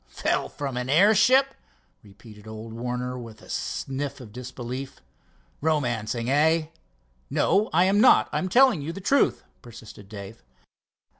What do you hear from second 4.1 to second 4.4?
of